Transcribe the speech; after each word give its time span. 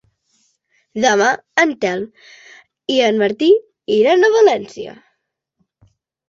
Demà 1.01 1.27
en 1.63 1.73
Telm 1.85 2.07
i 2.95 2.97
en 3.09 3.21
Martí 3.25 3.51
iran 3.99 4.29
a 4.31 4.33
València. 4.39 4.97